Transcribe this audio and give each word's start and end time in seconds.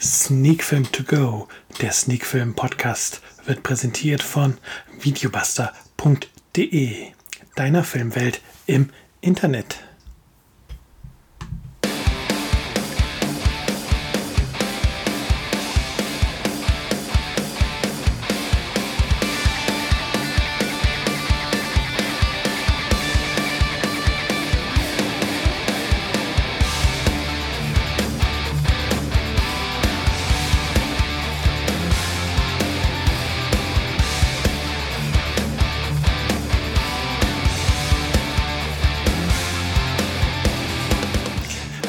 Sneak 0.00 0.62
Film 0.62 0.90
To 0.92 1.02
Go, 1.02 1.48
der 1.80 1.90
Sneak 1.90 2.24
Film 2.24 2.54
Podcast, 2.54 3.20
wird 3.46 3.64
präsentiert 3.64 4.22
von 4.22 4.56
videobuster.de, 5.00 7.06
deiner 7.56 7.82
Filmwelt 7.82 8.40
im 8.66 8.90
Internet. 9.20 9.87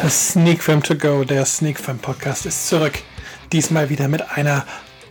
Sneak 0.09 0.63
Film 0.63 0.81
To 0.81 0.95
Go, 0.95 1.23
der 1.23 1.45
Sneak 1.45 1.79
Film 1.79 1.99
Podcast 1.99 2.45
ist 2.45 2.67
zurück. 2.67 2.93
Diesmal 3.51 3.89
wieder 3.89 4.07
mit 4.07 4.21
einer 4.31 4.65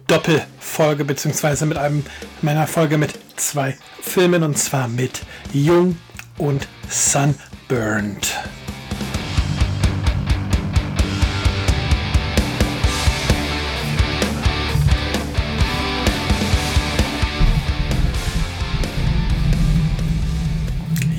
Doppelfolge, 0.08 1.04
beziehungsweise 1.04 1.66
mit 1.66 1.78
einem 1.78 2.04
meiner 2.42 2.66
Folge 2.66 2.98
mit 2.98 3.18
zwei 3.36 3.76
Filmen 4.00 4.42
und 4.42 4.58
zwar 4.58 4.88
mit 4.88 5.22
Jung 5.52 5.96
und 6.38 6.66
Sunburned. 6.88 8.34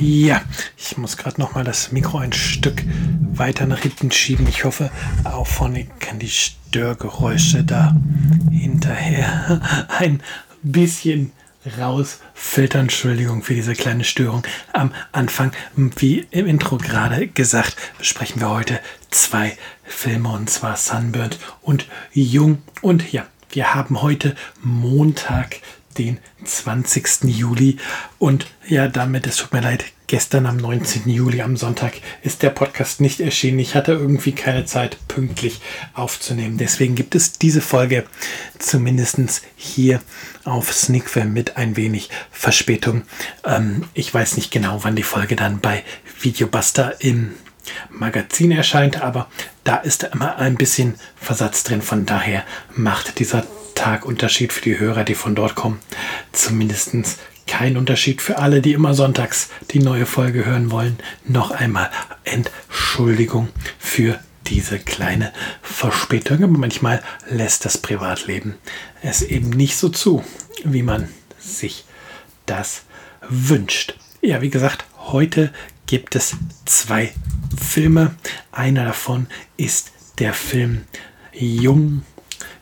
Ja, 0.01 0.41
ich 0.77 0.97
muss 0.97 1.17
gerade 1.17 1.41
noch 1.41 1.55
mal 1.55 1.65
das 1.65 1.91
Mikro 1.91 2.19
ein 2.19 2.31
Stück 2.31 2.83
weiter 3.33 3.65
nach 3.65 3.79
hinten 3.79 4.11
schieben. 4.11 4.47
Ich 4.47 4.63
hoffe, 4.63 4.91
auch 5.25 5.45
vorne 5.45 5.87
kann 5.99 6.19
die 6.19 6.29
Störgeräusche 6.29 7.65
da 7.65 7.93
hinterher 8.49 9.87
ein 9.99 10.23
bisschen 10.61 11.33
rausfiltern. 11.77 12.83
Entschuldigung 12.83 13.43
für 13.43 13.55
diese 13.55 13.73
kleine 13.73 14.05
Störung 14.05 14.43
am 14.71 14.93
Anfang. 15.11 15.51
Wie 15.75 16.25
im 16.31 16.47
Intro 16.47 16.77
gerade 16.77 17.27
gesagt, 17.27 17.75
besprechen 17.97 18.39
wir 18.39 18.51
heute 18.51 18.79
zwei 19.11 19.57
Filme 19.83 20.29
und 20.29 20.49
zwar 20.49 20.77
Sunbird 20.77 21.39
und 21.61 21.87
Jung. 22.13 22.61
Und 22.81 23.11
ja, 23.11 23.25
wir 23.51 23.75
haben 23.75 24.01
heute 24.01 24.35
Montag, 24.61 25.57
den 25.99 26.19
20. 26.45 27.25
Juli. 27.25 27.77
Und 28.17 28.47
ja, 28.67 28.87
damit, 28.87 29.27
es 29.27 29.35
tut 29.35 29.53
mir 29.53 29.61
leid, 29.61 29.85
gestern 30.07 30.45
am 30.45 30.57
19. 30.57 31.07
Juli, 31.09 31.41
am 31.41 31.57
Sonntag, 31.57 31.93
ist 32.23 32.41
der 32.41 32.49
Podcast 32.49 33.01
nicht 33.01 33.19
erschienen. 33.19 33.59
Ich 33.59 33.75
hatte 33.75 33.91
irgendwie 33.91 34.31
keine 34.31 34.65
Zeit, 34.65 34.97
pünktlich 35.07 35.61
aufzunehmen. 35.93 36.57
Deswegen 36.57 36.95
gibt 36.95 37.13
es 37.13 37.33
diese 37.33 37.61
Folge 37.61 38.05
zumindest 38.57 39.43
hier 39.55 40.01
auf 40.45 40.73
Sneakfilm 40.73 41.33
mit 41.33 41.57
ein 41.57 41.75
wenig 41.75 42.09
Verspätung. 42.31 43.03
Ähm, 43.43 43.83
ich 43.93 44.13
weiß 44.13 44.37
nicht 44.37 44.51
genau, 44.51 44.83
wann 44.83 44.95
die 44.95 45.03
Folge 45.03 45.35
dann 45.35 45.59
bei 45.59 45.83
Videobuster 46.21 47.01
im 47.01 47.33
Magazin 47.89 48.51
erscheint, 48.51 49.01
aber 49.01 49.27
da 49.69 49.75
ist 49.75 50.01
immer 50.01 50.37
ein 50.37 50.55
bisschen 50.55 50.95
Versatz 51.15 51.63
drin. 51.63 51.83
Von 51.83 52.07
daher 52.07 52.43
macht 52.75 53.19
dieser 53.19 53.45
Tag 53.75 54.03
Unterschied 54.03 54.51
für 54.51 54.63
die 54.63 54.79
Hörer, 54.79 55.03
die 55.03 55.13
von 55.13 55.35
dort 55.35 55.53
kommen. 55.53 55.79
Zumindest 56.31 56.95
kein 57.45 57.77
Unterschied 57.77 58.19
für 58.19 58.39
alle, 58.39 58.63
die 58.63 58.73
immer 58.73 58.95
sonntags 58.95 59.49
die 59.69 59.77
neue 59.77 60.07
Folge 60.07 60.43
hören 60.43 60.71
wollen. 60.71 60.97
Noch 61.23 61.51
einmal 61.51 61.91
Entschuldigung 62.23 63.49
für 63.77 64.19
diese 64.47 64.79
kleine 64.79 65.31
Verspätung. 65.61 66.43
Aber 66.43 66.57
manchmal 66.57 67.03
lässt 67.29 67.63
das 67.63 67.77
Privatleben 67.77 68.55
es 69.03 69.21
eben 69.21 69.51
nicht 69.51 69.77
so 69.77 69.89
zu, 69.89 70.23
wie 70.63 70.81
man 70.81 71.09
sich 71.37 71.85
das 72.47 72.85
wünscht. 73.21 73.93
Ja, 74.21 74.41
wie 74.41 74.49
gesagt, 74.49 74.85
heute 74.97 75.53
gibt 75.89 76.15
es 76.15 76.35
zwei 76.65 77.11
Filme. 77.59 78.15
Einer 78.51 78.85
davon 78.85 79.25
ist 79.57 79.91
der 80.19 80.35
Film 80.35 80.85
Jung 81.33 82.03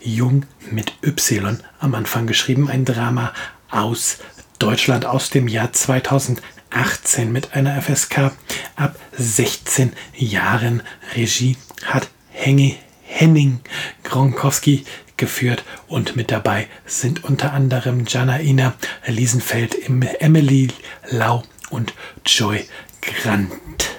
Jung 0.00 0.46
mit 0.70 0.94
Y 1.04 1.58
am 1.78 1.94
Anfang 1.94 2.26
geschrieben. 2.26 2.70
Ein 2.70 2.86
Drama 2.86 3.34
aus 3.70 4.16
Deutschland 4.58 5.04
aus 5.04 5.28
dem 5.28 5.46
Jahr 5.46 5.74
2018 5.74 7.30
mit 7.30 7.52
einer 7.52 7.82
FSK 7.82 8.32
ab 8.76 8.96
16 9.12 9.92
Jahren. 10.14 10.82
Regie 11.14 11.58
hat 11.84 12.08
Hengi, 12.30 12.78
Henning 13.02 13.60
Gronkowski 14.04 14.86
geführt 15.18 15.64
und 15.86 16.16
mit 16.16 16.30
dabei 16.30 16.66
sind 16.86 17.24
unter 17.24 17.52
anderem 17.52 18.06
Janaina 18.06 18.72
Liesenfeld, 19.06 19.76
Emily 20.18 20.68
Lau 21.10 21.42
und 21.68 21.92
Joy 22.24 22.64
Grant. 23.00 23.98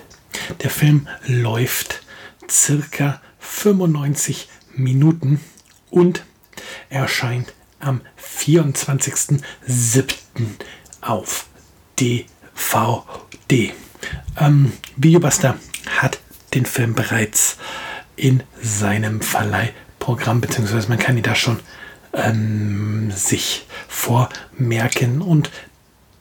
Der 0.62 0.70
Film 0.70 1.08
läuft 1.26 2.02
circa 2.50 3.22
95 3.40 4.50
Minuten 4.76 5.40
und 5.90 6.24
erscheint 6.90 7.54
am 7.80 8.02
24.07. 8.22 9.42
auf 11.02 11.48
DVD. 12.00 13.74
Ähm, 14.38 14.74
Videobuster 14.96 15.58
hat 15.98 16.20
den 16.54 16.66
Film 16.66 16.94
bereits 16.94 17.58
in 18.16 18.44
seinem 18.62 19.22
Verleihprogramm, 19.22 20.42
beziehungsweise 20.42 20.90
man 20.90 21.00
kann 21.00 21.18
ihn 21.18 21.24
da 21.24 21.36
schon 21.36 21.60
ähm, 22.14 23.12
sich 23.12 23.66
vormerken 23.88 25.22
und 25.22 25.52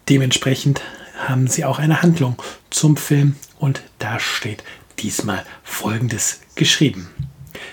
dementsprechend 0.09 0.81
haben 1.19 1.47
sie 1.47 1.65
auch 1.65 1.79
eine 1.79 2.03
Handlung 2.03 2.41
zum 2.71 2.97
Film 2.97 3.37
und 3.59 3.83
da 3.99 4.19
steht 4.21 4.65
diesmal 4.99 5.45
folgendes 5.63 6.41
geschrieben. 6.55 7.09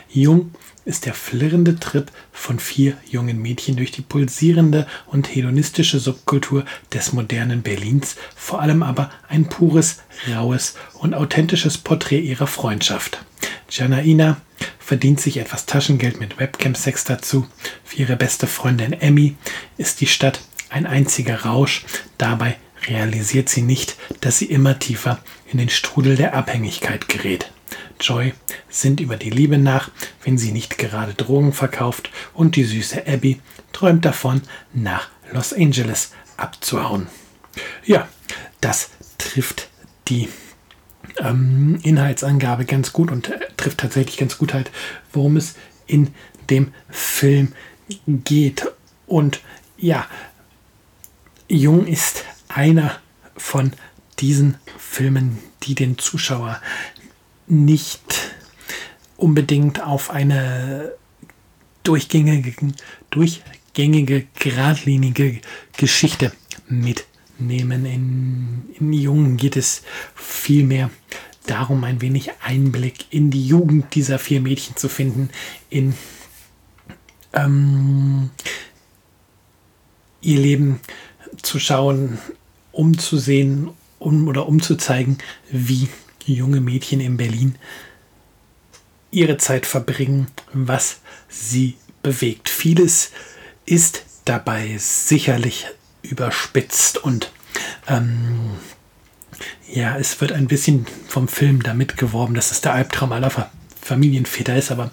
Jung 0.10 0.52
ist 0.86 1.06
der 1.06 1.16
flirrende 1.16 1.80
Trip 1.80 2.12
von 2.32 2.60
vier 2.60 2.96
jungen 3.10 3.42
Mädchen 3.42 3.76
durch 3.76 3.92
die 3.92 4.04
pulsierende 4.04 4.86
und 5.08 5.36
hedonistische 5.36 6.00
Subkultur 6.00 6.64
des 6.94 7.12
modernen 7.12 7.64
Berlins, 7.64 8.16
vor 8.36 8.62
allem 8.62 8.84
aber 8.84 9.10
ein 9.28 9.50
pures, 9.50 10.04
raues 10.32 10.76
und 10.94 11.16
authentisches 11.16 11.80
Porträt 11.80 12.20
ihrer 12.20 12.48
Freundschaft. 12.48 13.20
Janaina 13.70 14.38
verdient 14.78 15.20
sich 15.20 15.38
etwas 15.38 15.66
Taschengeld 15.66 16.20
mit 16.20 16.40
Webcam-Sex 16.40 17.04
dazu. 17.06 17.48
Für 17.84 17.98
ihre 17.98 18.16
beste 18.16 18.46
Freundin 18.46 18.94
Emmy 18.94 19.36
ist 19.78 20.02
die 20.02 20.08
Stadt 20.08 20.42
ein 20.70 20.86
einziger 20.86 21.46
Rausch. 21.46 21.84
Dabei 22.20 22.58
realisiert 22.88 23.50
sie 23.50 23.62
nicht, 23.62 23.97
dass 24.22 24.38
sie 24.38 24.46
immer 24.46 24.79
tiefer 24.79 25.19
in 25.51 25.57
den 25.57 25.69
Strudel 25.69 26.16
der 26.16 26.34
Abhängigkeit 26.34 27.07
gerät. 27.07 27.51
Joy 28.00 28.34
sinnt 28.69 29.00
über 29.00 29.18
die 29.18 29.29
Liebe 29.29 29.57
nach, 29.57 29.90
wenn 30.23 30.38
sie 30.38 30.51
nicht 30.51 30.78
gerade 30.78 31.13
Drogen 31.13 31.53
verkauft 31.53 32.09
und 32.34 32.56
die 32.56 32.63
süße 32.63 33.07
Abby 33.07 33.40
träumt 33.73 34.06
davon, 34.06 34.41
nach 34.73 35.09
Los 35.31 35.53
Angeles 35.53 36.12
abzuhauen. 36.38 37.07
Ja, 37.85 38.07
das 38.62 38.90
trifft 39.17 39.69
die 40.07 40.29
ähm, 41.17 41.79
Inhaltsangabe 41.84 42.66
ganz 42.66 42.94
gut 42.94 43.12
und 43.12 43.29
äh, 43.29 43.40
trifft 43.57 43.79
tatsächlich 43.79 44.17
ganz 44.17 44.38
gut 44.38 44.53
halt, 44.53 44.72
worum 45.13 45.38
es 45.38 45.56
in 45.88 46.13
dem 46.50 46.73
Film 46.90 47.53
geht. 48.08 48.67
Und 49.08 49.40
ja, 49.78 50.08
Jung 51.47 51.88
ist 51.88 52.23
einer 52.55 52.99
von 53.35 53.73
diesen 54.19 54.57
Filmen, 54.79 55.40
die 55.63 55.75
den 55.75 55.97
Zuschauer 55.97 56.61
nicht 57.47 58.34
unbedingt 59.17 59.81
auf 59.81 60.09
eine 60.09 60.93
durchgängige, 61.84 62.53
durchgängige, 63.09 64.25
geradlinige 64.40 65.41
Geschichte 65.75 66.31
mitnehmen. 66.69 67.85
In, 67.85 68.75
in 68.79 68.93
Jungen 68.93 69.35
geht 69.35 69.57
es 69.57 69.84
vielmehr 70.16 70.90
darum, 71.46 71.84
ein 71.84 72.02
wenig 72.02 72.31
Einblick 72.41 73.05
in 73.09 73.31
die 73.31 73.46
Jugend 73.46 73.93
dieser 73.96 74.17
vier 74.17 74.40
Mädchen 74.40 74.78
zu 74.78 74.87
finden, 74.87 75.29
in 75.69 75.93
ähm, 77.34 78.29
ihr 80.22 80.40
Leben 80.40 80.79
zu 81.41 81.59
schauen, 81.59 82.17
umzusehen 82.76 83.70
um, 84.00 84.28
oder 84.28 84.48
umzuzeigen, 84.48 85.18
wie 85.50 85.90
junge 86.26 86.62
Mädchen 86.62 87.00
in 87.00 87.18
Berlin 87.18 87.56
ihre 89.12 89.38
Zeit 89.38 89.66
verbringen, 89.66 90.28
was 90.54 91.00
sie 91.30 91.76
bewegt. 92.04 92.50
Vieles 92.50 93.12
ist 93.66 94.04
dabei 94.26 94.76
sicherlich 94.78 95.68
überspitzt 96.02 96.98
und 96.98 97.32
ähm, 97.88 98.52
ja, 99.72 99.98
es 99.98 100.20
wird 100.22 100.32
ein 100.32 100.48
bisschen 100.48 100.86
vom 101.08 101.28
Film 101.28 101.64
damit 101.64 101.98
geworben, 101.98 102.36
dass 102.36 102.52
es 102.52 102.62
der 102.62 102.74
Albtraum 102.74 103.12
aller 103.12 103.30
Familienväter 103.85 104.55
ist, 104.55 104.72
aber 104.72 104.90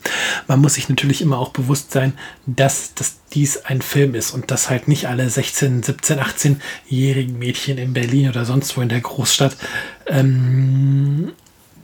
man 0.48 0.60
muss 0.60 0.74
sich 0.74 0.90
natürlich 0.90 1.22
immer 1.22 1.38
auch 1.38 1.48
bewusst 1.48 1.92
sein, 1.92 2.12
dass, 2.44 2.92
dass 2.92 3.20
dies 3.32 3.56
ein 3.64 3.80
Film 3.80 4.14
ist 4.14 4.32
und 4.32 4.50
dass 4.50 4.68
halt 4.68 4.86
nicht 4.86 5.08
alle 5.08 5.30
16, 5.30 5.82
17, 5.82 6.20
18-jährigen 6.20 7.38
Mädchen 7.38 7.78
in 7.78 7.94
Berlin 7.94 8.28
oder 8.28 8.44
sonst 8.44 8.76
wo 8.76 8.82
in 8.82 8.90
der 8.90 9.00
Großstadt 9.00 9.56
ähm, 10.08 11.32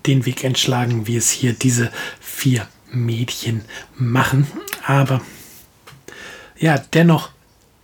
den 0.07 0.27
Weg 0.27 0.45
entschlagen, 0.45 1.07
wie 1.07 1.17
es 1.17 1.31
hier 1.31 1.55
diese 1.55 1.91
vier 2.21 2.69
Mädchen 2.91 3.63
machen. 3.97 4.47
Aber 4.87 5.23
ja, 6.59 6.77
dennoch 6.93 7.31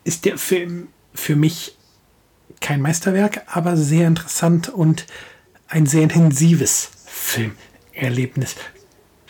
ist 0.05 0.27
der 0.27 0.37
Film 0.37 0.89
für 1.15 1.35
mich 1.35 1.77
kein 2.61 2.83
Meisterwerk, 2.83 3.41
aber 3.47 3.79
sehr 3.79 4.07
interessant 4.07 4.69
und 4.69 5.07
ein 5.67 5.87
sehr 5.87 6.03
intensives 6.03 6.91
Filmerlebnis 7.07 8.57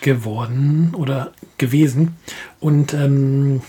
geworden 0.05 0.95
oder 0.95 1.33
gewesen. 1.59 2.17
Und 2.61 2.95
ähm, 2.95 3.63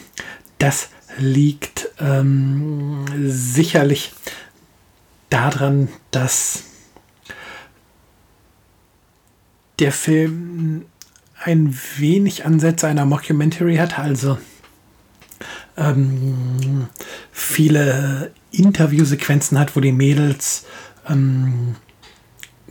das 0.59 0.89
liegt 1.17 1.89
ähm, 1.99 3.05
sicherlich 3.25 4.13
daran, 5.29 5.87
dass 6.11 6.63
der 9.79 9.91
Film 9.91 10.85
ein 11.41 11.77
wenig 11.97 12.45
Ansätze 12.45 12.87
einer 12.87 13.05
Mockumentary 13.05 13.77
hat, 13.77 13.97
also 13.97 14.37
ähm, 15.77 16.87
viele 17.31 18.31
Interviewsequenzen 18.51 19.57
hat, 19.57 19.75
wo 19.75 19.79
die 19.79 19.91
Mädels 19.91 20.65
ähm, 21.07 21.75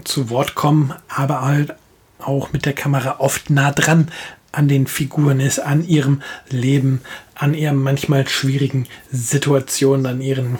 zu 0.02 0.28
Wort 0.28 0.54
kommen, 0.54 0.92
aber 1.08 1.42
halt 1.42 1.74
auch 2.24 2.52
mit 2.52 2.66
der 2.66 2.72
Kamera 2.72 3.16
oft 3.18 3.50
nah 3.50 3.72
dran 3.72 4.10
an 4.52 4.68
den 4.68 4.86
Figuren 4.86 5.40
ist, 5.40 5.58
an 5.58 5.86
ihrem 5.86 6.22
Leben, 6.48 7.00
an 7.34 7.54
ihren 7.54 7.76
manchmal 7.76 8.28
schwierigen 8.28 8.86
Situationen, 9.10 10.06
an 10.06 10.20
ihren 10.20 10.58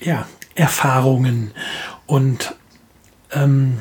ja, 0.00 0.26
Erfahrungen. 0.54 1.52
Und 2.06 2.54
ähm, 3.32 3.78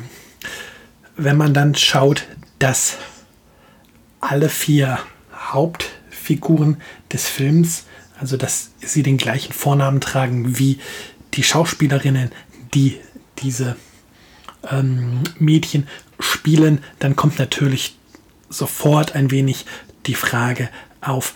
wenn 1.16 1.38
man 1.38 1.54
dann 1.54 1.76
schaut, 1.76 2.28
dass 2.60 2.98
alle 4.20 4.50
vier 4.50 5.00
Hauptfiguren 5.34 6.82
des 7.12 7.28
Films, 7.28 7.86
also 8.20 8.38
dass 8.38 8.72
sie 8.80 9.04
den 9.04 9.18
gleichen 9.18 9.54
Vornamen 9.54 10.02
tragen 10.02 10.58
wie 10.58 10.80
die 11.34 11.44
Schauspielerinnen, 11.44 12.32
die 12.74 13.00
diese 13.40 13.76
ähm, 14.70 15.22
Mädchen 15.40 15.88
spielen, 16.20 16.84
dann 17.00 17.16
kommt 17.16 17.40
natürlich 17.40 17.98
sofort 18.50 19.16
ein 19.16 19.32
wenig 19.32 19.66
die 20.06 20.16
Frage 20.16 20.70
auf, 21.02 21.36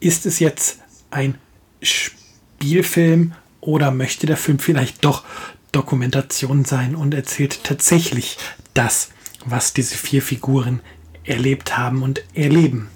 ist 0.00 0.26
es 0.26 0.38
jetzt 0.38 0.78
ein 1.10 1.36
Spielfilm 1.82 3.34
oder 3.60 3.90
möchte 3.90 4.26
der 4.26 4.36
Film 4.36 4.58
vielleicht 4.58 5.04
doch 5.04 5.24
Dokumentation 5.72 6.64
sein 6.64 6.96
und 6.96 7.14
erzählt 7.14 7.62
tatsächlich 7.64 8.38
das, 8.74 9.10
was 9.44 9.72
diese 9.72 9.96
vier 9.96 10.22
Figuren 10.22 10.80
erlebt 11.24 11.76
haben 11.76 12.02
und 12.02 12.22
erleben. 12.34 12.88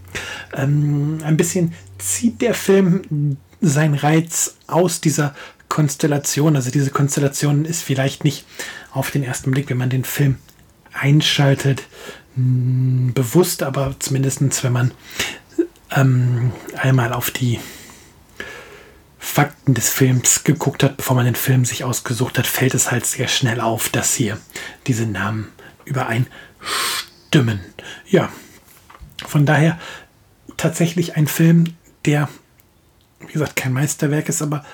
Ähm, 0.55 1.19
ein 1.25 1.37
bisschen 1.37 1.73
zieht 1.99 2.41
der 2.41 2.55
Film 2.55 3.37
seinen 3.61 3.95
Reiz 3.95 4.57
aus 4.67 5.01
dieser 5.01 5.35
Konstellation. 5.69 6.57
Also 6.57 6.71
diese 6.71 6.91
Konstellation 6.91 7.65
ist 7.65 7.83
vielleicht 7.83 8.25
nicht 8.25 8.45
auf 8.93 9.11
den 9.11 9.23
ersten 9.23 9.51
Blick, 9.51 9.71
wenn 9.71 9.79
man 9.79 9.91
den 9.91 10.05
Film 10.05 10.37
einschaltet, 10.95 11.85
mh, 12.37 13.13
bewusst, 13.15 13.63
aber 13.63 13.95
zumindest 13.99 14.65
wenn 14.65 14.73
man 14.73 14.91
ähm, 15.91 16.53
einmal 16.77 17.13
auf 17.13 17.31
die 17.31 17.61
Fakten 19.19 19.75
des 19.75 19.89
Films 19.89 20.45
geguckt 20.45 20.83
hat, 20.83 20.97
bevor 20.99 21.17
man 21.17 21.25
den 21.25 21.35
Film 21.35 21.65
sich 21.65 21.83
ausgesucht 21.85 22.39
hat, 22.39 22.47
fällt 22.47 22.75
es 22.75 22.91
halt 22.91 23.07
sehr 23.07 23.29
schnell 23.29 23.61
auf, 23.61 23.89
dass 23.89 24.15
hier 24.15 24.39
diese 24.87 25.07
Namen 25.07 25.49
übereinstimmen. 25.85 27.61
Ja, 28.07 28.31
von 29.27 29.47
daher 29.47 29.79
tatsächlich 30.57 31.17
ein 31.17 31.27
Film, 31.27 31.75
der, 32.05 32.29
wie 33.21 33.33
gesagt, 33.33 33.57
kein 33.57 33.73
Meisterwerk 33.73 34.29
ist, 34.29 34.43
aber 34.43 34.65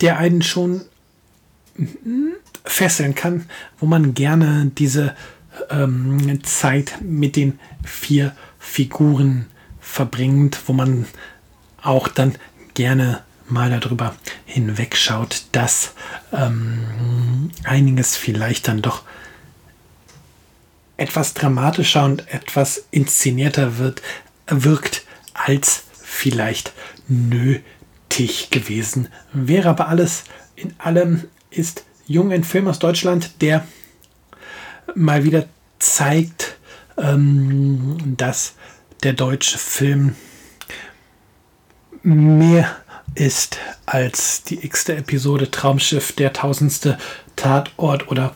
der 0.00 0.18
einen 0.18 0.42
schon 0.42 0.82
fesseln 2.70 3.14
kann, 3.14 3.46
wo 3.78 3.86
man 3.86 4.14
gerne 4.14 4.70
diese 4.78 5.14
ähm, 5.70 6.42
Zeit 6.44 6.98
mit 7.02 7.36
den 7.36 7.58
vier 7.84 8.34
Figuren 8.58 9.46
verbringt, 9.80 10.60
wo 10.66 10.72
man 10.72 11.06
auch 11.82 12.08
dann 12.08 12.36
gerne 12.74 13.22
mal 13.48 13.70
darüber 13.70 14.14
hinwegschaut, 14.44 15.42
dass 15.52 15.94
ähm, 16.32 17.50
einiges 17.64 18.16
vielleicht 18.16 18.68
dann 18.68 18.82
doch 18.82 19.02
etwas 20.96 21.34
dramatischer 21.34 22.04
und 22.04 22.28
etwas 22.32 22.84
inszenierter 22.90 23.78
wird, 23.78 24.02
wirkt, 24.46 25.04
als 25.34 25.84
vielleicht 26.00 26.72
nötig 27.08 28.50
gewesen 28.50 29.08
wäre. 29.32 29.70
Aber 29.70 29.88
alles 29.88 30.24
in 30.54 30.74
allem 30.78 31.24
ist 31.50 31.84
Jung 32.10 32.32
ein 32.32 32.42
Film 32.42 32.66
aus 32.66 32.80
Deutschland, 32.80 33.40
der 33.40 33.64
mal 34.96 35.22
wieder 35.22 35.46
zeigt, 35.78 36.56
ähm, 36.98 38.16
dass 38.16 38.54
der 39.04 39.12
deutsche 39.12 39.58
Film 39.58 40.16
mehr 42.02 42.74
ist 43.14 43.58
als 43.86 44.42
die 44.42 44.66
x-te 44.66 44.96
Episode 44.96 45.52
Traumschiff, 45.52 46.10
der 46.10 46.32
tausendste 46.32 46.98
Tatort 47.36 48.08
oder 48.08 48.34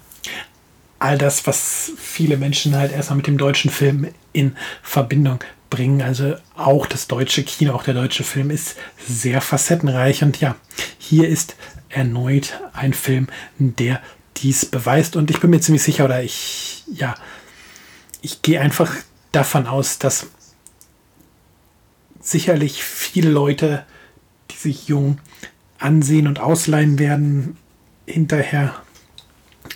all 1.01 1.19
das, 1.19 1.45
was 1.49 1.91
viele 1.97 2.37
Menschen 2.37 2.77
halt 2.77 2.93
erstmal 2.93 3.17
mit 3.17 3.27
dem 3.27 3.39
deutschen 3.39 3.73
Film 3.73 4.07
in 4.33 4.57
Verbindung 4.85 5.41
bringen. 5.71 6.03
Also 6.03 6.37
auch 6.57 6.87
das 6.87 7.09
deutsche 7.09 7.43
Kino, 7.43 7.73
auch 7.73 7.83
der 7.83 7.95
deutsche 7.95 8.25
Film 8.25 8.51
ist 8.51 8.77
sehr 9.07 9.41
facettenreich. 9.41 10.23
Und 10.23 10.41
ja, 10.41 10.57
hier 10.99 11.29
ist 11.29 11.57
erneut 11.89 12.61
ein 12.73 12.93
Film, 12.93 13.29
der 13.59 14.01
dies 14.39 14.67
beweist. 14.67 15.17
Und 15.17 15.31
ich 15.31 15.41
bin 15.41 15.51
mir 15.51 15.61
ziemlich 15.61 15.83
sicher, 15.83 16.05
oder 16.05 16.23
ich, 16.23 16.85
ja, 16.93 17.15
ich 18.23 18.43
gehe 18.43 18.61
einfach 18.61 18.93
davon 19.33 19.67
aus, 19.67 19.99
dass 19.99 20.27
sicherlich 22.21 22.83
viele 22.83 23.31
Leute, 23.31 23.85
die 24.51 24.57
sich 24.57 24.89
jung 24.89 25.19
ansehen 25.79 26.27
und 26.27 26.41
ausleihen 26.41 26.99
werden, 26.99 27.57
hinterher 28.07 28.75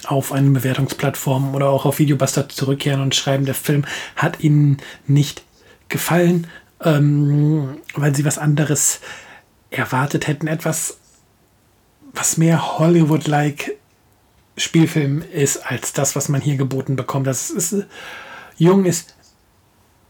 auf 0.04 0.32
eine 0.32 0.50
Bewertungsplattform 0.50 1.54
oder 1.54 1.68
auch 1.68 1.84
auf 1.84 1.98
Videobuster 1.98 2.48
zurückkehren 2.48 3.00
und 3.00 3.14
schreiben, 3.14 3.44
der 3.44 3.54
Film 3.54 3.84
hat 4.16 4.40
ihnen 4.40 4.78
nicht 5.06 5.42
gefallen, 5.88 6.46
ähm, 6.82 7.78
weil 7.94 8.14
sie 8.14 8.24
was 8.24 8.38
anderes 8.38 9.00
erwartet 9.70 10.26
hätten. 10.26 10.46
Etwas, 10.46 10.98
was 12.12 12.36
mehr 12.36 12.78
Hollywood-like 12.78 13.76
Spielfilm 14.56 15.22
ist 15.32 15.58
als 15.58 15.92
das, 15.92 16.16
was 16.16 16.28
man 16.28 16.40
hier 16.40 16.56
geboten 16.56 16.96
bekommt. 16.96 17.26
Das 17.26 17.50
ist, 17.50 17.74
Jung 18.56 18.84
ist 18.84 19.14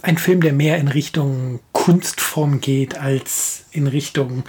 ein 0.03 0.19
Film, 0.19 0.41
der 0.41 0.53
mehr 0.53 0.79
in 0.79 0.89
Richtung 0.89 1.61
Kunstform 1.73 2.61
geht 2.61 2.97
als 2.99 3.65
in 3.73 3.87
Richtung 3.87 4.45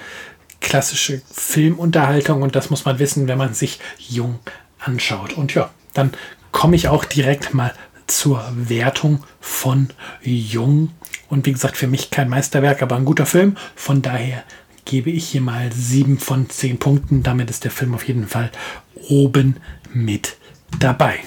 klassische 0.62 1.22
Filmunterhaltung. 1.32 2.42
Und 2.42 2.56
das 2.56 2.70
muss 2.70 2.86
man 2.86 3.00
wissen, 3.00 3.28
wenn 3.28 3.38
man 3.38 3.54
sich 3.54 3.80
Jung 3.98 4.40
anschaut. 4.80 5.34
Und 5.34 5.54
ja, 5.54 5.72
dann 5.94 6.12
komme 6.52 6.76
ich 6.76 6.88
auch 6.88 7.06
direkt 7.06 7.54
mal 7.54 7.74
zur 8.08 8.44
Wertung 8.54 9.24
von 9.40 9.90
Jung. 10.22 10.92
Und 11.30 11.46
wie 11.46 11.52
gesagt, 11.52 11.78
für 11.78 11.88
mich 11.88 12.10
kein 12.10 12.30
Meisterwerk, 12.30 12.82
aber 12.82 12.96
ein 12.96 13.06
guter 13.06 13.26
Film. 13.26 13.56
Von 13.76 14.02
daher 14.02 14.44
gebe 14.86 15.12
ich 15.12 15.30
hier 15.30 15.42
mal 15.42 15.72
7 15.72 16.18
von 16.18 16.50
10 16.50 16.80
Punkten. 16.80 17.24
Damit 17.24 17.50
ist 17.50 17.64
der 17.64 17.72
Film 17.72 17.94
auf 17.94 18.08
jeden 18.08 18.28
Fall 18.28 18.52
oben 19.08 19.58
mit 19.94 20.38
dabei. 20.80 21.20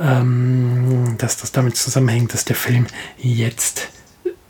ähm, 0.00 1.16
dass 1.18 1.36
das 1.36 1.50
damit 1.52 1.76
zusammenhängt, 1.76 2.32
dass 2.32 2.44
der 2.44 2.54
Film 2.56 2.86
jetzt 3.18 3.88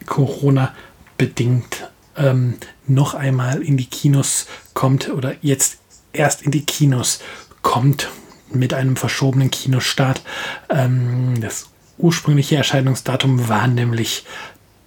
Corona 0.07 0.75
bedingt 1.17 1.91
ähm, 2.17 2.59
noch 2.87 3.15
einmal 3.15 3.63
in 3.63 3.79
die 3.79 3.87
Kinos 3.87 4.47
kommt 4.75 5.09
oder 5.09 5.35
jetzt 5.41 5.79
erst 6.13 6.43
in 6.43 6.51
die 6.51 6.67
Kinos 6.67 7.21
kommt 7.63 8.11
mit 8.53 8.75
einem 8.75 8.97
verschobenen 8.97 9.51
Kinostart. 9.51 10.23
Ähm, 10.69 11.41
das 11.41 11.71
ursprüngliche 11.99 12.57
Erscheinungsdatum 12.57 13.49
war 13.49 13.67
nämlich 13.67 14.25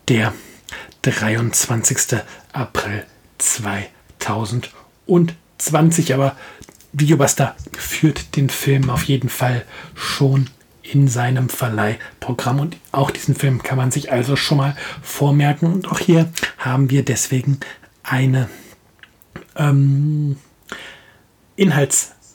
der 0.08 0.34
23. 1.04 2.20
April 2.52 3.06
2020, 3.38 6.14
aber 6.14 6.36
Videobuster 6.92 7.56
führt 7.78 8.36
den 8.36 8.50
Film 8.50 8.90
auf 8.90 9.04
jeden 9.04 9.30
Fall 9.30 9.64
schon 9.96 10.50
in 10.84 11.08
seinem 11.08 11.50
Verleihprogramm 11.50 12.60
und 12.60 12.78
auch 12.92 13.10
diesen 13.10 13.36
Film 13.36 13.64
kann 13.64 13.78
man 13.78 13.92
sich 13.92 14.12
also 14.12 14.36
schon 14.36 14.58
mal 14.58 14.76
vormerken. 15.02 15.74
Und 15.74 15.92
auch 15.92 16.00
hier 16.00 16.32
haben 16.58 16.90
wir 16.90 17.04
deswegen 17.04 17.60
eine 18.04 18.50
ähm, 19.56 20.38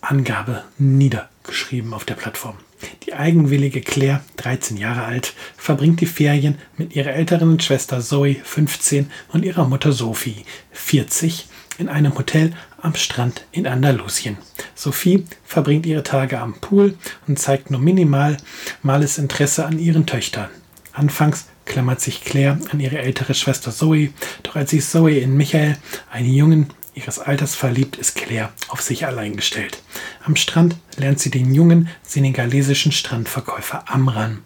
Inhaltsangabe 0.09 0.65
niedergeschrieben 0.79 1.93
auf 1.93 2.07
der 2.07 2.15
Plattform. 2.15 2.57
Die 3.05 3.13
eigenwillige 3.15 3.83
Claire, 3.83 4.23
13 4.37 4.79
Jahre 4.79 5.03
alt, 5.03 5.35
verbringt 5.57 6.01
die 6.01 6.07
Ferien 6.07 6.57
mit 6.79 6.97
ihrer 6.97 7.13
älteren 7.13 7.61
Schwester 7.61 8.01
Zoe, 8.01 8.37
15, 8.43 9.11
und 9.33 9.45
ihrer 9.45 9.69
Mutter 9.69 9.93
Sophie, 9.93 10.45
40, 10.73 11.47
in 11.77 11.89
einem 11.91 12.17
Hotel 12.17 12.53
am 12.81 12.95
Strand 12.95 13.45
in 13.53 13.67
Andalusien. 13.67 14.39
Sophie 14.75 15.25
verbringt 15.45 15.85
ihre 15.85 16.05
Tage 16.05 16.41
am 16.41 16.55
Pool 16.55 16.95
und 17.27 17.39
zeigt 17.39 17.71
nur 17.71 17.81
minimal 17.81 18.39
males 18.83 19.19
Interesse 19.19 19.67
an 19.67 19.79
ihren 19.79 20.07
Töchtern. 20.07 20.49
Anfangs 20.93 21.47
klammert 21.67 22.01
sich 22.01 22.25
Claire 22.25 22.59
an 22.71 22.81
ihre 22.81 22.99
ältere 22.99 23.35
Schwester 23.35 23.73
Zoe, 23.73 24.11
doch 24.43 24.57
als 24.57 24.71
sich 24.71 24.87
Zoe 24.87 25.19
in 25.19 25.37
Michael, 25.37 25.77
einen 26.11 26.33
Jungen 26.33 26.71
ihres 26.99 27.19
Alters, 27.19 27.55
verliebt, 27.55 27.97
ist 27.97 28.17
Claire 28.17 28.51
auf 28.69 28.83
sich 28.83 29.07
allein 29.07 29.37
gestellt. 29.37 29.83
Am 30.25 30.37
Strand 30.37 30.77
lernt 30.97 31.21
sie 31.21 31.31
den 31.31 31.55
jungen 31.55 31.89
senegalesischen 32.03 32.93
Strandverkäufer 32.93 33.85
Amran 33.89 34.43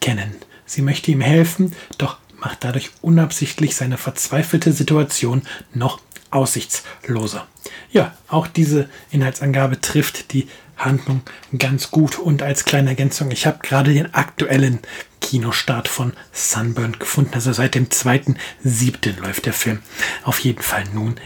kennen. 0.00 0.36
Sie 0.66 0.82
möchte 0.82 1.10
ihm 1.10 1.20
helfen, 1.20 1.74
doch 1.96 2.18
macht 2.38 2.62
dadurch 2.62 2.90
unabsichtlich 3.00 3.74
seine 3.74 3.98
verzweifelte 3.98 4.72
Situation 4.72 5.42
noch 5.72 6.00
aussichtsloser. 6.30 7.46
Ja, 7.90 8.16
auch 8.28 8.46
diese 8.46 8.88
Inhaltsangabe 9.10 9.80
trifft 9.80 10.32
die 10.32 10.48
Handlung 10.76 11.22
ganz 11.58 11.90
gut. 11.90 12.18
Und 12.18 12.42
als 12.42 12.64
kleine 12.64 12.90
Ergänzung, 12.90 13.30
ich 13.30 13.46
habe 13.46 13.58
gerade 13.62 13.92
den 13.92 14.14
aktuellen 14.14 14.80
Kinostart 15.20 15.88
von 15.88 16.12
Sunburn 16.32 16.96
gefunden. 16.98 17.32
Also 17.34 17.52
seit 17.52 17.74
dem 17.74 17.88
2.7. 17.88 19.20
läuft 19.20 19.46
der 19.46 19.52
Film 19.52 19.80
auf 20.22 20.38
jeden 20.40 20.62
Fall 20.62 20.84
nun 20.92 21.16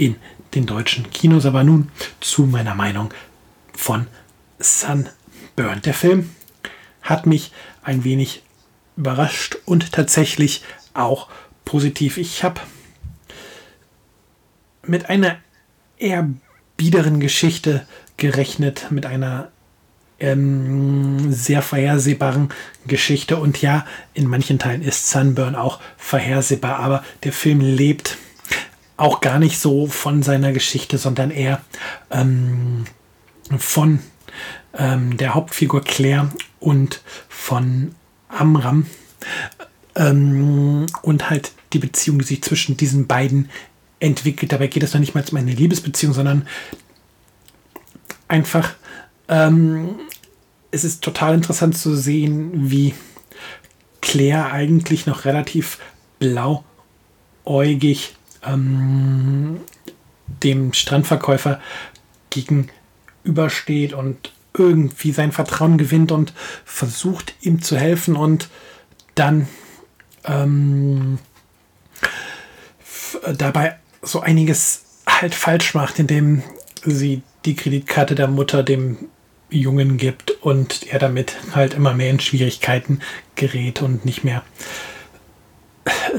in 0.00 0.16
den 0.54 0.66
deutschen 0.66 1.10
Kinos. 1.10 1.46
Aber 1.46 1.62
nun 1.62 1.90
zu 2.20 2.42
meiner 2.42 2.74
Meinung 2.74 3.12
von 3.74 4.06
Sunburn. 4.58 5.82
Der 5.84 5.94
Film 5.94 6.30
hat 7.02 7.26
mich 7.26 7.52
ein 7.82 8.04
wenig 8.04 8.42
überrascht 8.96 9.58
und 9.64 9.92
tatsächlich 9.92 10.62
auch 10.94 11.28
positiv. 11.64 12.16
Ich 12.16 12.42
habe 12.42 12.60
mit 14.82 15.08
einer 15.08 15.36
eher 15.98 16.28
biederen 16.76 17.20
Geschichte 17.20 17.86
gerechnet, 18.16 18.90
mit 18.90 19.06
einer 19.06 19.50
ähm, 20.18 21.32
sehr 21.32 21.62
vorhersehbaren 21.62 22.50
Geschichte. 22.86 23.36
Und 23.36 23.60
ja, 23.62 23.86
in 24.14 24.26
manchen 24.26 24.58
Teilen 24.58 24.82
ist 24.82 25.08
Sunburn 25.08 25.54
auch 25.54 25.80
vorhersehbar, 25.96 26.78
aber 26.78 27.04
der 27.24 27.32
Film 27.32 27.60
lebt 27.60 28.18
auch 29.00 29.20
gar 29.20 29.38
nicht 29.38 29.58
so 29.58 29.86
von 29.86 30.22
seiner 30.22 30.52
Geschichte, 30.52 30.98
sondern 30.98 31.30
eher 31.30 31.62
ähm, 32.10 32.84
von 33.56 34.00
ähm, 34.76 35.16
der 35.16 35.34
Hauptfigur 35.34 35.82
Claire 35.82 36.30
und 36.60 37.00
von 37.28 37.94
Amram 38.28 38.86
ähm, 39.96 40.84
und 41.02 41.30
halt 41.30 41.52
die 41.72 41.78
Beziehung, 41.78 42.18
die 42.18 42.26
sich 42.26 42.42
zwischen 42.42 42.76
diesen 42.76 43.06
beiden 43.06 43.48
entwickelt. 44.00 44.52
Dabei 44.52 44.66
geht 44.66 44.82
es 44.82 44.92
noch 44.92 45.00
nicht 45.00 45.14
mal 45.14 45.24
um 45.30 45.36
eine 45.38 45.52
Liebesbeziehung, 45.52 46.12
sondern 46.12 46.46
einfach, 48.28 48.74
ähm, 49.28 49.94
es 50.72 50.84
ist 50.84 51.02
total 51.02 51.34
interessant 51.34 51.76
zu 51.76 51.96
sehen, 51.96 52.70
wie 52.70 52.94
Claire 54.02 54.52
eigentlich 54.52 55.06
noch 55.06 55.24
relativ 55.24 55.78
blauäugig 56.18 58.14
ähm, 58.44 59.60
dem 60.42 60.72
Strandverkäufer 60.72 61.60
gegenübersteht 62.30 63.92
und 63.92 64.32
irgendwie 64.56 65.12
sein 65.12 65.32
Vertrauen 65.32 65.78
gewinnt 65.78 66.12
und 66.12 66.32
versucht 66.64 67.34
ihm 67.40 67.62
zu 67.62 67.76
helfen 67.76 68.16
und 68.16 68.48
dann 69.14 69.48
ähm, 70.24 71.18
dabei 73.36 73.76
so 74.02 74.20
einiges 74.20 74.84
halt 75.06 75.34
falsch 75.34 75.74
macht, 75.74 75.98
indem 75.98 76.42
sie 76.84 77.22
die 77.44 77.54
Kreditkarte 77.54 78.14
der 78.14 78.28
Mutter 78.28 78.62
dem 78.62 79.08
Jungen 79.50 79.96
gibt 79.96 80.30
und 80.42 80.86
er 80.86 80.98
damit 80.98 81.36
halt 81.54 81.74
immer 81.74 81.92
mehr 81.94 82.10
in 82.10 82.20
Schwierigkeiten 82.20 83.00
gerät 83.34 83.82
und 83.82 84.04
nicht 84.04 84.24
mehr 84.24 84.42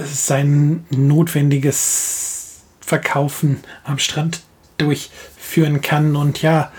sein 0.06 0.86
notwendiges 0.90 2.62
Verkaufen 2.80 3.64
am 3.84 4.00
Strand 4.00 4.42
durchführen 4.78 5.82
kann. 5.82 6.16
Und 6.16 6.42
ja, 6.42 6.72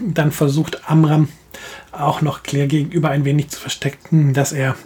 dann 0.00 0.32
versucht 0.32 0.88
Amram 0.90 1.28
auch 1.92 2.20
noch 2.20 2.42
Claire 2.42 2.68
gegenüber 2.68 3.10
ein 3.10 3.24
wenig 3.24 3.48
zu 3.48 3.60
verstecken, 3.60 4.34
dass 4.34 4.52
er 4.52 4.76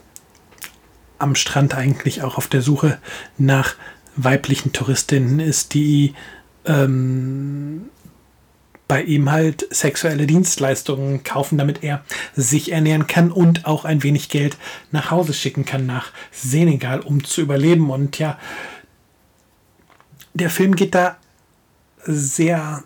am 1.19 1.35
Strand 1.35 1.75
eigentlich 1.75 2.23
auch 2.23 2.37
auf 2.37 2.49
der 2.49 2.63
Suche 2.63 2.99
nach 3.39 3.75
weiblichen 4.17 4.73
Touristinnen 4.73 5.41
ist, 5.41 5.75
die 5.75 6.15
ähm, 6.65 7.89
bei 8.93 9.05
ihm 9.05 9.33
halt 9.33 9.67
sexuelle 9.71 10.27
Dienstleistungen 10.27 11.25
kaufen, 11.25 11.57
damit 11.57 11.83
er 11.83 12.05
sich 12.37 12.73
ernähren 12.73 13.07
kann 13.07 13.33
und 13.33 13.65
auch 13.65 13.87
ein 13.87 14.03
wenig 14.03 14.29
Geld 14.29 14.59
nach 14.91 15.11
Hause 15.11 15.33
schicken 15.33 15.65
kann 15.65 15.87
nach 15.87 16.13
Senegal, 16.31 17.01
um 17.01 17.25
zu 17.25 17.41
überleben. 17.41 17.89
Und 17.89 18.19
ja, 18.19 18.39
der 20.35 20.51
Film 20.51 20.77
geht 20.77 20.95
da 20.95 21.17
sehr 22.05 22.85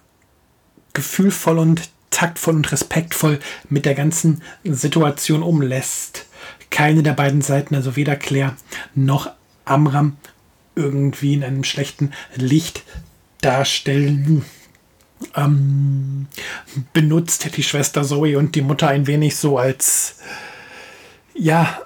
gefühlvoll 0.92 1.58
und 1.58 1.90
taktvoll 2.10 2.54
und 2.54 2.70
respektvoll 2.70 3.40
mit 3.68 3.84
der 3.84 3.96
ganzen 3.96 4.42
Situation 4.62 5.42
um, 5.42 5.60
lässt 5.60 6.26
keine 6.70 7.02
der 7.02 7.14
beiden 7.14 7.42
Seiten, 7.42 7.74
also 7.74 7.96
weder 7.96 8.14
Claire 8.14 8.54
noch 8.94 9.28
Amram, 9.64 10.18
irgendwie 10.76 11.34
in 11.34 11.42
einem 11.42 11.64
schlechten 11.64 12.12
Licht 12.36 12.84
darstellen. 13.40 14.44
Ähm, 15.34 16.26
benutzt 16.92 17.56
die 17.56 17.62
Schwester 17.62 18.04
Zoe 18.04 18.38
und 18.38 18.54
die 18.54 18.62
Mutter 18.62 18.88
ein 18.88 19.06
wenig 19.06 19.36
so 19.36 19.58
als 19.58 20.16
ja 21.34 21.80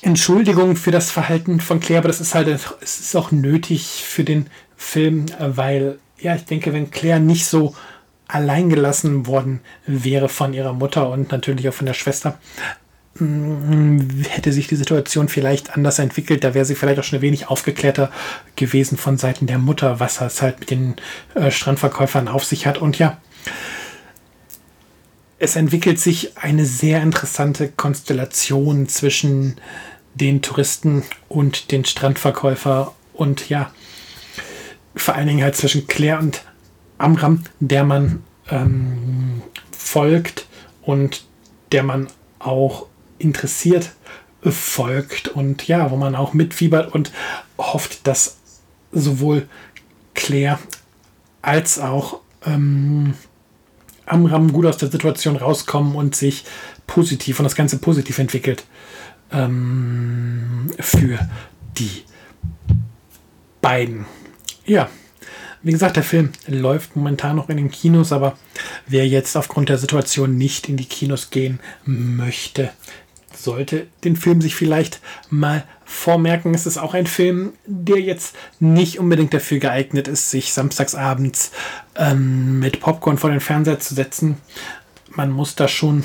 Entschuldigung 0.00 0.76
für 0.76 0.90
das 0.90 1.10
Verhalten 1.10 1.60
von 1.60 1.80
Claire, 1.80 2.00
aber 2.00 2.08
das 2.08 2.20
ist 2.20 2.34
halt 2.34 2.48
es 2.48 3.00
ist 3.00 3.16
auch 3.16 3.32
nötig 3.32 4.04
für 4.06 4.22
den 4.22 4.48
Film, 4.76 5.26
weil, 5.38 5.98
ja, 6.18 6.34
ich 6.34 6.44
denke, 6.44 6.72
wenn 6.72 6.90
Claire 6.90 7.20
nicht 7.20 7.46
so 7.46 7.74
allein 8.28 8.68
gelassen 8.68 9.26
worden 9.26 9.60
wäre 9.86 10.28
von 10.28 10.52
ihrer 10.52 10.74
Mutter 10.74 11.08
und 11.08 11.32
natürlich 11.32 11.68
auch 11.68 11.74
von 11.74 11.86
der 11.86 11.94
Schwester, 11.94 12.38
hätte 13.16 14.52
sich 14.52 14.66
die 14.66 14.76
Situation 14.76 15.28
vielleicht 15.28 15.74
anders 15.74 16.00
entwickelt. 16.00 16.42
Da 16.42 16.54
wäre 16.54 16.64
sie 16.64 16.74
vielleicht 16.74 16.98
auch 16.98 17.04
schon 17.04 17.20
ein 17.20 17.22
wenig 17.22 17.48
aufgeklärter 17.48 18.10
gewesen 18.56 18.98
von 18.98 19.18
Seiten 19.18 19.46
der 19.46 19.58
Mutter, 19.58 20.00
was 20.00 20.20
es 20.20 20.42
halt 20.42 20.60
mit 20.60 20.70
den 20.70 20.96
äh, 21.34 21.50
Strandverkäufern 21.50 22.26
auf 22.26 22.44
sich 22.44 22.66
hat. 22.66 22.78
Und 22.78 22.98
ja, 22.98 23.18
es 25.38 25.54
entwickelt 25.54 26.00
sich 26.00 26.36
eine 26.38 26.64
sehr 26.64 27.02
interessante 27.02 27.68
Konstellation 27.68 28.88
zwischen 28.88 29.56
den 30.14 30.42
Touristen 30.42 31.04
und 31.28 31.70
den 31.70 31.84
Strandverkäufer 31.84 32.94
und 33.12 33.48
ja, 33.48 33.72
vor 34.96 35.14
allen 35.14 35.26
Dingen 35.26 35.42
halt 35.42 35.56
zwischen 35.56 35.86
Claire 35.86 36.20
und 36.20 36.42
Amram, 36.98 37.44
der 37.60 37.84
man 37.84 38.22
ähm, 38.48 39.42
folgt 39.76 40.46
und 40.82 41.24
der 41.72 41.82
man 41.82 42.08
auch 42.38 42.86
interessiert 43.18 43.92
folgt 44.42 45.28
und 45.28 45.66
ja, 45.68 45.90
wo 45.90 45.96
man 45.96 46.14
auch 46.14 46.34
mitfiebert 46.34 46.92
und 46.94 47.12
hofft, 47.56 48.06
dass 48.06 48.36
sowohl 48.92 49.48
Claire 50.14 50.58
als 51.42 51.78
auch 51.78 52.20
ähm, 52.44 53.14
Amram 54.06 54.52
gut 54.52 54.66
aus 54.66 54.76
der 54.76 54.90
Situation 54.90 55.36
rauskommen 55.36 55.96
und 55.96 56.14
sich 56.14 56.44
positiv 56.86 57.38
und 57.38 57.44
das 57.44 57.54
Ganze 57.54 57.78
positiv 57.78 58.18
entwickelt 58.18 58.64
ähm, 59.32 60.70
für 60.78 61.18
die 61.78 62.04
beiden. 63.62 64.04
Ja, 64.66 64.88
wie 65.62 65.72
gesagt, 65.72 65.96
der 65.96 66.02
Film 66.02 66.32
läuft 66.46 66.94
momentan 66.94 67.36
noch 67.36 67.48
in 67.48 67.56
den 67.56 67.70
Kinos, 67.70 68.12
aber 68.12 68.36
wer 68.86 69.08
jetzt 69.08 69.36
aufgrund 69.36 69.70
der 69.70 69.78
Situation 69.78 70.36
nicht 70.36 70.68
in 70.68 70.76
die 70.76 70.84
Kinos 70.84 71.30
gehen 71.30 71.58
möchte, 71.86 72.70
sollte 73.44 73.86
den 74.02 74.16
Film 74.16 74.40
sich 74.40 74.54
vielleicht 74.54 75.00
mal 75.30 75.64
vormerken. 75.84 76.54
Es 76.54 76.66
ist 76.66 76.78
auch 76.78 76.94
ein 76.94 77.06
Film, 77.06 77.52
der 77.66 78.00
jetzt 78.00 78.34
nicht 78.58 78.98
unbedingt 78.98 79.34
dafür 79.34 79.58
geeignet 79.58 80.08
ist, 80.08 80.30
sich 80.30 80.52
samstagsabends 80.52 81.52
ähm, 81.96 82.58
mit 82.58 82.80
Popcorn 82.80 83.18
vor 83.18 83.30
den 83.30 83.40
Fernseher 83.40 83.78
zu 83.78 83.94
setzen. 83.94 84.38
Man 85.10 85.30
muss 85.30 85.54
da 85.54 85.68
schon 85.68 86.04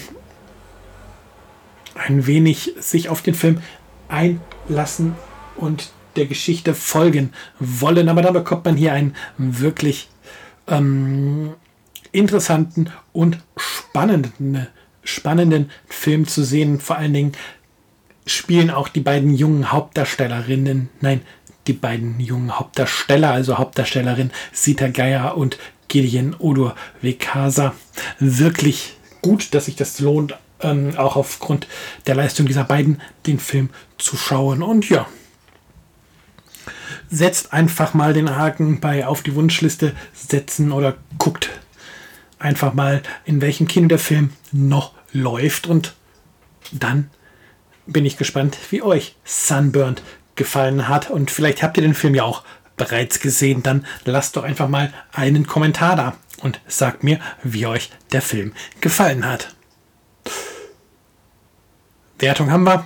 ein 1.95 2.27
wenig 2.27 2.73
sich 2.79 3.09
auf 3.09 3.21
den 3.21 3.35
Film 3.35 3.61
einlassen 4.07 5.15
und 5.55 5.91
der 6.15 6.25
Geschichte 6.25 6.73
folgen 6.73 7.33
wollen. 7.59 8.09
Aber 8.09 8.21
da 8.21 8.31
bekommt 8.31 8.65
man 8.65 8.75
hier 8.75 8.93
einen 8.93 9.15
wirklich 9.37 10.09
ähm, 10.67 11.53
interessanten 12.11 12.89
und 13.13 13.39
spannenden, 13.57 14.67
spannenden 15.09 15.71
Film 15.87 16.27
zu 16.27 16.43
sehen. 16.43 16.79
Vor 16.79 16.97
allen 16.97 17.13
Dingen 17.13 17.31
spielen 18.25 18.69
auch 18.69 18.87
die 18.87 18.99
beiden 19.01 19.33
jungen 19.35 19.71
Hauptdarstellerinnen, 19.71 20.89
nein, 21.01 21.21
die 21.67 21.73
beiden 21.73 22.19
jungen 22.19 22.57
Hauptdarsteller, 22.57 23.31
also 23.31 23.57
Hauptdarstellerin 23.57 24.31
Sita 24.51 24.87
Geier 24.87 25.37
und 25.37 25.57
Gideon 25.87 26.35
Odur 26.37 26.75
Vekasa, 27.01 27.73
wirklich 28.19 28.93
gut, 29.21 29.53
dass 29.53 29.65
sich 29.65 29.75
das 29.75 29.99
lohnt, 29.99 30.37
ähm, 30.61 30.93
auch 30.97 31.15
aufgrund 31.15 31.67
der 32.05 32.15
Leistung 32.15 32.45
dieser 32.45 32.63
beiden 32.63 33.01
den 33.25 33.39
Film 33.39 33.69
zu 33.97 34.15
schauen. 34.15 34.61
Und 34.61 34.89
ja, 34.89 35.07
setzt 37.09 37.53
einfach 37.53 37.93
mal 37.93 38.13
den 38.13 38.35
Haken 38.35 38.79
bei 38.79 39.07
auf 39.07 39.23
die 39.23 39.35
Wunschliste 39.35 39.95
setzen 40.13 40.71
oder 40.71 40.95
guckt 41.17 41.49
einfach 42.39 42.73
mal, 42.73 43.01
in 43.25 43.41
welchem 43.41 43.67
Kino 43.67 43.87
der 43.87 43.99
Film 43.99 44.31
noch 44.51 44.93
läuft 45.13 45.67
und 45.67 45.95
dann 46.71 47.09
bin 47.85 48.05
ich 48.05 48.17
gespannt, 48.17 48.57
wie 48.69 48.81
euch 48.81 49.15
Sunburned 49.23 50.03
gefallen 50.35 50.87
hat 50.87 51.09
und 51.09 51.31
vielleicht 51.31 51.63
habt 51.63 51.77
ihr 51.77 51.83
den 51.83 51.95
Film 51.95 52.15
ja 52.15 52.23
auch 52.23 52.43
bereits 52.77 53.19
gesehen, 53.19 53.61
dann 53.61 53.85
lasst 54.05 54.35
doch 54.35 54.43
einfach 54.43 54.67
mal 54.67 54.93
einen 55.11 55.45
Kommentar 55.45 55.95
da 55.95 56.17
und 56.41 56.61
sagt 56.67 57.03
mir, 57.03 57.19
wie 57.43 57.65
euch 57.65 57.91
der 58.11 58.21
Film 58.21 58.53
gefallen 58.81 59.25
hat. 59.25 59.53
Wertung 62.17 62.51
haben 62.51 62.63
wir. 62.63 62.85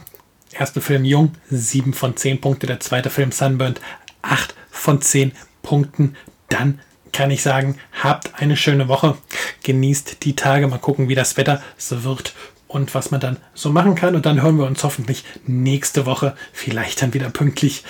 Erster 0.52 0.82
Film 0.82 1.06
Jung, 1.06 1.34
7 1.50 1.94
von 1.94 2.16
10 2.16 2.40
Punkte. 2.42 2.68
Der 2.68 2.80
zweite 2.80 3.10
Film 3.10 3.32
Sunburned, 3.32 3.82
8 4.22 4.54
von 4.70 5.02
10 5.02 5.32
Punkten. 5.64 6.16
Dann 6.50 6.80
kann 7.14 7.32
ich 7.32 7.42
sagen, 7.42 7.78
habt 8.02 8.42
eine 8.42 8.58
schöne 8.58 8.88
Woche. 8.90 9.18
Genießt 9.64 10.24
die 10.24 10.36
Tage. 10.36 10.68
Mal 10.68 10.80
gucken, 10.80 11.08
wie 11.08 11.16
das 11.16 11.38
Wetter 11.38 11.62
so 11.78 12.04
wird 12.04 12.34
und 12.68 12.94
was 12.96 13.12
man 13.12 13.22
dann 13.22 13.38
so 13.54 13.70
machen 13.70 13.96
kann. 13.96 14.16
Und 14.16 14.26
dann 14.26 14.42
hören 14.42 14.58
wir 14.58 14.66
uns 14.66 14.84
hoffentlich 14.84 15.24
nächste 15.46 16.06
Woche, 16.06 16.36
vielleicht 16.52 17.02
dann 17.02 17.14
wieder 17.14 17.30
pünktlich, 17.30 17.84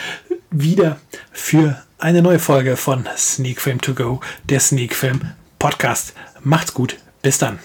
wieder 0.51 0.99
für 1.31 1.81
eine 1.97 2.21
neue 2.21 2.39
Folge 2.39 2.77
von 2.77 3.07
Sneak 3.17 3.61
Film 3.61 3.81
To 3.81 3.93
Go, 3.93 4.19
der 4.49 4.59
Sneak 4.59 4.93
Film 4.93 5.21
Podcast. 5.57 6.13
Macht's 6.41 6.73
gut. 6.73 6.97
Bis 7.21 7.37
dann. 7.37 7.59